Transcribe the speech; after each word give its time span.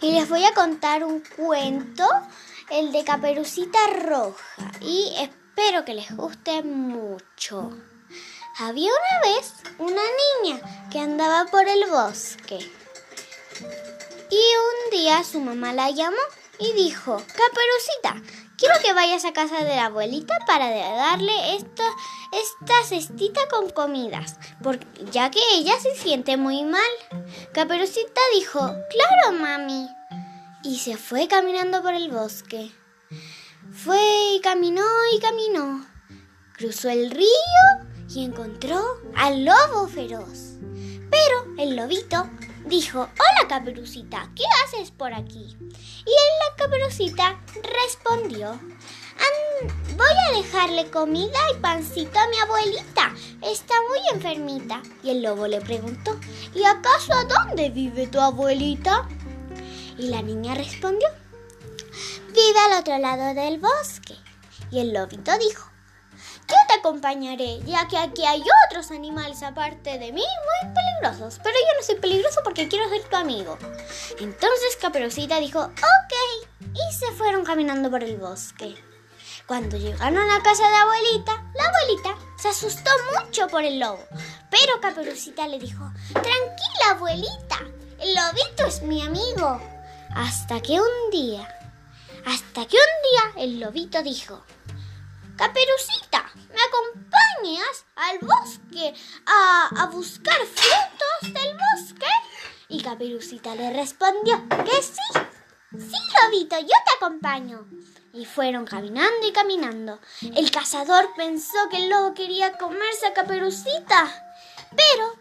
y 0.00 0.12
les 0.12 0.28
voy 0.28 0.44
a 0.44 0.54
contar 0.54 1.04
un 1.04 1.22
cuento, 1.36 2.04
el 2.70 2.92
de 2.92 3.04
Caperucita 3.04 3.78
Roja, 4.02 4.72
y 4.80 5.12
espero 5.18 5.84
que 5.84 5.94
les 5.94 6.14
guste 6.16 6.62
mucho. 6.62 7.70
Había 8.58 8.90
una 8.90 9.34
vez 9.34 9.52
una 9.78 10.02
niña 10.42 10.88
que 10.90 11.00
andaba 11.00 11.44
por 11.50 11.68
el 11.68 11.90
bosque 11.90 12.58
y 14.30 14.34
un 14.34 14.90
día 14.90 15.22
su 15.24 15.40
mamá 15.40 15.72
la 15.72 15.90
llamó 15.90 16.16
y 16.58 16.72
dijo, 16.72 17.16
Caperucita, 17.16 18.22
quiero 18.56 18.74
que 18.82 18.92
vayas 18.92 19.24
a 19.24 19.32
casa 19.32 19.62
de 19.62 19.76
la 19.76 19.86
abuelita 19.86 20.38
para 20.46 20.70
darle 20.70 21.56
esta, 21.56 21.84
esta 22.46 22.82
cestita 22.84 23.40
con 23.48 23.70
comidas, 23.70 24.38
porque, 24.62 24.86
ya 25.10 25.30
que 25.30 25.40
ella 25.54 25.78
se 25.80 25.94
siente 25.96 26.36
muy 26.36 26.64
mal. 26.64 26.80
Caperucita 27.52 28.20
dijo, 28.34 28.60
claro, 28.60 29.38
mami. 29.40 29.88
Y 30.62 30.78
se 30.78 30.96
fue 30.96 31.28
caminando 31.28 31.82
por 31.82 31.94
el 31.94 32.10
bosque. 32.10 32.70
Fue 33.72 34.00
y 34.34 34.40
caminó 34.40 34.84
y 35.14 35.20
caminó. 35.20 35.86
Cruzó 36.56 36.88
el 36.88 37.10
río 37.10 37.26
y 38.08 38.24
encontró 38.24 38.82
al 39.14 39.44
lobo 39.44 39.86
feroz. 39.88 40.54
Pero 41.10 41.54
el 41.58 41.76
lobito 41.76 42.28
dijo, 42.66 43.00
Hola 43.00 43.48
Caperucita, 43.48 44.30
¿qué 44.34 44.44
haces 44.64 44.90
por 44.90 45.12
aquí? 45.12 45.56
Y 45.60 46.10
la 46.10 46.56
Caperucita 46.56 47.40
respondió, 47.62 48.58
Voy 49.62 50.06
a 50.28 50.36
dejarle 50.36 50.90
comida 50.90 51.38
y 51.54 51.60
pancito 51.60 52.18
a 52.18 52.28
mi 52.28 52.36
abuelita. 52.38 53.14
Está 53.42 53.74
muy 53.88 53.98
enfermita. 54.12 54.82
Y 55.02 55.10
el 55.10 55.22
lobo 55.22 55.46
le 55.46 55.60
preguntó, 55.60 56.18
¿y 56.54 56.64
acaso 56.64 57.14
a 57.14 57.24
dónde 57.24 57.70
vive 57.70 58.06
tu 58.06 58.20
abuelita? 58.20 59.08
Y 59.98 60.08
la 60.08 60.20
niña 60.20 60.54
respondió, 60.54 61.08
vive 62.28 62.58
al 62.70 62.80
otro 62.80 62.98
lado 62.98 63.34
del 63.34 63.58
bosque. 63.58 64.16
Y 64.70 64.80
el 64.80 64.92
lobito 64.92 65.32
dijo, 65.38 65.70
yo 66.48 66.56
te 66.68 66.74
acompañaré, 66.74 67.60
ya 67.64 67.88
que 67.88 67.96
aquí 67.96 68.26
hay 68.26 68.42
otros 68.66 68.90
animales 68.90 69.42
aparte 69.42 69.98
de 69.98 70.12
mí 70.12 70.22
muy 70.22 70.74
peligrosos. 70.74 71.40
Pero 71.42 71.56
yo 71.58 71.80
no 71.80 71.86
soy 71.86 71.96
peligroso 71.96 72.40
porque 72.44 72.68
quiero 72.68 72.88
ser 72.90 73.04
tu 73.04 73.16
amigo. 73.16 73.56
Entonces 74.20 74.76
Caperucita 74.80 75.40
dijo, 75.40 75.60
ok, 75.60 76.48
y 76.60 76.94
se 76.94 77.10
fueron 77.12 77.44
caminando 77.44 77.90
por 77.90 78.04
el 78.04 78.18
bosque. 78.18 78.74
Cuando 79.46 79.76
llegaron 79.76 80.28
a 80.28 80.42
casa 80.42 80.68
de 80.68 80.74
abuelita, 80.74 81.44
la 81.54 81.66
abuelita 81.66 82.16
se 82.36 82.48
asustó 82.48 82.90
mucho 83.14 83.46
por 83.46 83.62
el 83.62 83.78
lobo. 83.78 84.04
Pero 84.50 84.80
Caperucita 84.80 85.46
le 85.46 85.60
dijo, 85.60 85.88
tranquila 86.12 86.90
abuelita, 86.90 87.60
el 88.00 88.12
lobito 88.16 88.66
es 88.66 88.82
mi 88.82 89.02
amigo. 89.02 89.60
Hasta 90.16 90.60
que 90.60 90.80
un 90.80 91.10
día, 91.12 91.46
hasta 92.24 92.66
que 92.66 92.76
un 92.76 93.34
día 93.36 93.44
el 93.44 93.60
lobito 93.60 94.02
dijo, 94.02 94.42
Caperucita, 95.36 96.28
¿me 96.34 96.60
acompañas 96.62 97.84
al 97.94 98.18
bosque 98.18 98.94
a, 99.26 99.68
a, 99.80 99.86
buscar 99.86 100.38
frutos 100.46 101.34
del 101.34 101.54
bosque? 101.54 102.06
Y 102.68 102.82
Caperucita 102.82 103.54
le 103.54 103.72
respondió 103.72 104.42
que 104.48 104.82
sí. 104.82 105.25
Lobito, 106.24 106.58
yo 106.58 106.66
te 106.66 106.96
acompaño. 106.96 107.66
Y 108.12 108.24
fueron 108.24 108.64
caminando 108.64 109.26
y 109.26 109.32
caminando. 109.32 110.00
El 110.34 110.50
cazador 110.50 111.10
pensó 111.16 111.68
que 111.70 111.78
el 111.78 111.90
lobo 111.90 112.14
quería 112.14 112.56
comerse 112.56 113.06
a 113.06 113.12
Caperucita, 113.12 114.10
pero 114.70 115.12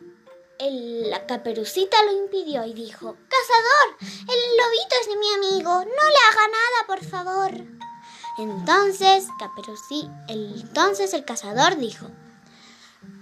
el, 0.59 1.09
la 1.09 1.25
Caperucita 1.25 2.01
lo 2.03 2.13
impidió 2.13 2.63
y 2.65 2.73
dijo, 2.73 3.17
Cazador, 3.27 3.97
el 4.01 4.57
lobito 4.57 4.95
es 5.01 5.17
mi 5.17 5.33
amigo, 5.33 5.71
no 5.71 5.83
le 5.83 6.17
haga 6.29 6.47
nada, 6.47 6.87
por 6.87 7.03
favor. 7.03 7.51
Entonces, 8.37 9.27
Caperucita, 9.39 10.25
entonces 10.27 11.13
el 11.13 11.25
cazador 11.25 11.77
dijo, 11.77 12.07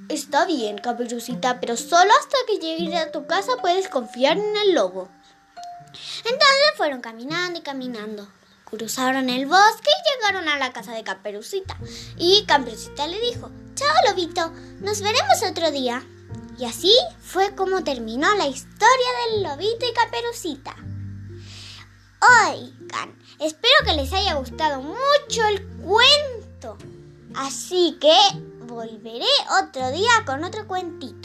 Está 0.10 0.46
bien, 0.46 0.78
Caperucita, 0.78 1.60
pero 1.60 1.78
solo 1.78 2.12
hasta 2.20 2.38
que 2.46 2.60
llegues 2.60 2.96
a 2.96 3.12
tu 3.12 3.26
casa 3.26 3.54
puedes 3.62 3.88
confiar 3.88 4.38
en 4.38 4.56
el 4.58 4.74
lobo. 4.74 5.10
Entonces 6.18 6.74
fueron 6.76 7.02
caminando 7.02 7.60
y 7.60 7.62
caminando. 7.62 8.28
Cruzaron 8.66 9.30
el 9.30 9.46
bosque 9.46 9.90
y 9.90 10.18
llegaron 10.18 10.50
a 10.50 10.58
la 10.58 10.74
casa 10.74 10.94
de 10.94 11.04
Caperucita. 11.04 11.78
Y 12.18 12.46
Caperucita 12.46 13.08
le 13.08 13.20
dijo, 13.20 13.52
Chao, 13.76 13.96
lobito, 14.10 14.52
nos 14.82 15.02
veremos 15.02 15.44
otro 15.50 15.72
día. 15.72 16.04
Y 16.58 16.66
así 16.66 16.94
fue 17.20 17.56
como 17.56 17.84
terminó 17.84 18.34
la 18.36 18.48
historia 18.48 19.08
del 19.30 19.44
lobito 19.44 19.86
y 19.86 19.94
Caperucita. 19.94 20.76
Oigan, 22.50 23.18
espero 23.40 23.74
que 23.86 23.94
les 23.94 24.14
haya 24.14 24.36
gustado 24.36 24.82
mucho 24.82 25.46
el 25.48 25.66
cuento. 25.84 26.78
Así 27.36 27.98
que 28.00 28.16
volveré 28.62 29.26
otro 29.62 29.92
día 29.92 30.12
con 30.26 30.44
otro 30.44 30.68
cuentito. 30.68 31.23